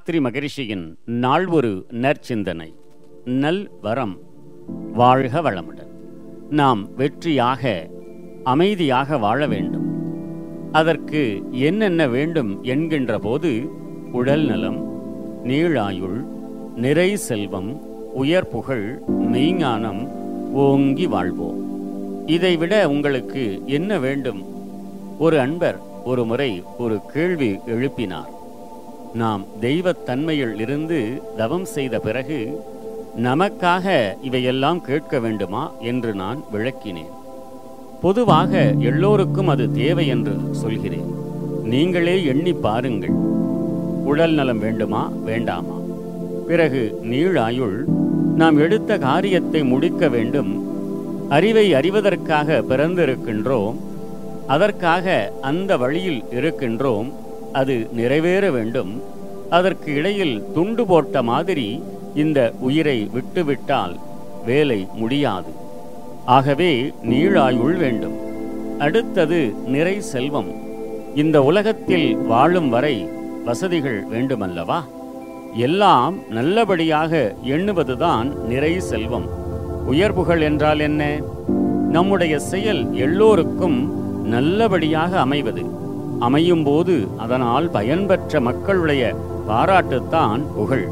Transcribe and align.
அத்ரி 0.00 0.20
மகரிஷியின் 0.20 0.94
நாள் 1.04 1.46
ஒரு 1.46 1.86
நற்சிந்தனை. 1.90 2.74
நல் 3.24 3.70
வரம் 3.80 4.18
வாழ்க 4.92 5.40
வளமுடன். 5.40 5.90
நாம் 6.50 6.88
வெற்றியாக 6.98 7.90
அமைதியாக 8.44 9.18
வாழ 9.18 9.46
வேண்டும். 9.46 9.88
அதற்கு 10.72 11.42
என்னென்ன 11.50 12.08
வேண்டும் 12.08 12.62
என்கின்ற 12.62 13.18
போது 13.18 13.70
உடல் 14.12 14.44
நலம் 14.44 15.02
நீளாயுள் 15.44 16.24
நிறை 16.76 17.16
செல்வம் 17.16 17.80
உயர் 18.12 18.48
புகழ் 18.48 19.00
மெய்ஞானம் 19.08 20.08
ஓங்கி 20.52 21.06
வாழ்வோம். 21.06 22.28
இதைவிட 22.28 22.88
உங்களுக்கு 22.88 23.62
என்ன 23.66 23.98
வேண்டும்? 23.98 24.44
ஒரு 25.18 25.40
அன்பர் 25.40 25.78
ஒரு 26.04 26.24
முறை 26.24 26.62
ஒரு 26.78 27.00
கேள்வி 27.12 27.56
எழுப்பினார். 27.66 28.38
நாம் 29.14 29.46
தெய்வத்தன்மையில் 29.60 30.60
இருந்து 30.60 31.22
தவம் 31.36 31.64
செய்த 31.64 31.98
பிறகு 31.98 32.60
நமக்காக 33.22 34.14
இவையெல்லாம் 34.22 34.80
கேட்க 34.80 35.18
வேண்டுமா 35.18 35.72
என்று 35.80 36.14
நான் 36.14 36.44
விளக்கினேன். 36.52 37.18
பொதுவாக 38.02 38.74
எல்லோருக்கும் 38.78 39.48
அது 39.48 39.72
தேவை 39.72 40.06
என்று 40.06 40.36
சொல்கிறேன். 40.52 41.14
நீங்களே 41.64 42.24
எண்ணி 42.24 42.52
பாருங்கள். 42.52 43.10
உடல் 44.04 44.32
நலம் 44.32 44.58
வேண்டுமா 44.58 45.10
வேண்டாமா? 45.24 45.74
பிறகு 46.46 47.00
நீழாயுள் 47.04 47.84
நாம் 48.36 48.56
எடுத்த 48.56 48.98
காரியத்தை 48.98 49.64
முடிக்க 49.64 50.08
வேண்டும். 50.08 50.68
அறிவை 51.28 51.72
அறிவதற்காக 51.72 52.62
பிறந்திருக்கின்றோம். 52.68 53.74
அதற்காக 54.46 55.32
அந்த 55.40 55.76
வழியில் 55.76 56.24
இருக்கின்றோம். 56.30 57.12
அது 57.52 57.88
நிறைவேற 57.92 58.50
வேண்டும். 58.50 59.02
அதற்கு 59.50 59.94
இடையில் 59.94 60.44
துண்டு 60.54 60.86
போட்ட 60.86 61.22
மாதிரி 61.22 61.82
இந்த 62.14 62.52
உயிரை 62.60 63.08
விட்டுவிட்டால் 63.12 63.96
வேலை 64.44 64.88
முடியாது. 64.94 65.52
ஆகவே 66.24 66.92
நீழாயுள் 67.04 67.76
வேண்டும். 67.76 68.18
அடுத்தது 68.78 69.54
நிறை 69.66 70.00
செல்வம். 70.00 70.48
இந்த 71.14 71.42
உலகத்தில் 71.42 72.16
வாழும் 72.16 72.68
வரை 72.68 73.08
வசதிகள் 73.44 74.04
வேண்டுமல்லவா? 74.12 74.84
எல்லாம் 75.54 76.14
நல்லபடியாக 76.30 77.34
எண்ணுவதுதான் 77.44 78.34
நிறை 78.34 78.80
செல்வம். 78.80 79.28
உயர்புகள் 79.92 80.40
என்றால் 80.40 80.78
என்ன? 80.78 81.18
நம்முடைய 81.88 82.38
செயல் 82.38 82.94
எல்லோருக்கும் 82.94 83.78
நல்லபடியாக 84.26 85.20
அமைவது. 85.20 85.88
அமையும் 86.20 86.64
போது 86.64 87.08
அதனால் 87.16 87.70
பயன்பெற்ற 87.70 88.40
மக்களுடைய 88.40 89.16
பாராட்டுத்தான் 89.48 90.42
புகழ். 90.56 90.88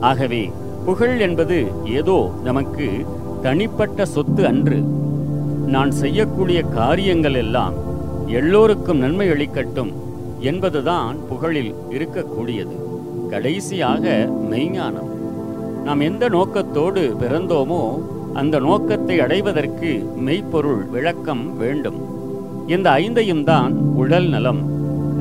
ஆகவே 0.00 0.52
புகழ் 0.84 1.18
என்பது 1.18 1.58
ஏதோ 1.84 2.30
நமக்கு 2.44 3.06
தனிப்பட்ட 3.42 4.04
சொத்து 4.04 4.46
அன்று. 4.46 4.78
நான் 5.66 5.90
செய்யக்கூடிய 5.90 6.62
காரியங்கள் 6.62 7.34
எல்லாம் 7.34 7.74
எல்லோருக்கும் 8.26 8.98
நன்மை 8.98 9.28
அளிக்கட்டும் 9.30 9.92
என்பதுதான் 10.40 11.16
புகழில் 11.30 11.72
இருக்கக்கூடியது. 11.90 12.76
கடைசியாக 13.30 14.04
மெய்ஞானம். 14.50 15.10
நாம் 15.84 16.00
எந்த 16.00 16.28
நோக்கத்தோடு 16.28 17.02
பிறந்தோமோ 17.20 17.82
அந்த 18.34 18.58
நோக்கத்தை 18.58 19.20
அடைவதற்கு 19.20 19.90
மெய்ப்பொருள் 20.16 20.82
விளக்கம் 20.84 21.56
வேண்டும். 21.56 22.00
இந்த 22.70 22.90
ஐந்தையும் 22.90 23.44
தான் 23.44 23.72
உடல் 23.72 24.28
நலம் 24.28 24.60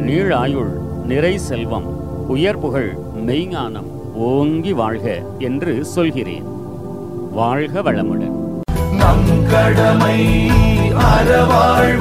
நீழாயுள் 0.07 0.71
நிறை 1.05 1.37
செல்வம் 1.37 1.87
உயர் 2.27 2.59
புகழ் 2.59 2.97
மெய்ஞானம் 3.27 3.87
ஓங்கி 4.13 4.73
வாழ்க 4.73 5.21
என்று 5.39 5.85
சொல்கிறேன். 5.85 6.43
வாழ்க 7.31 7.81
வளமுடன். 7.81 8.35
நம் 8.97 9.49
கடமை 9.51 10.47
அறவாழ் 11.11 11.98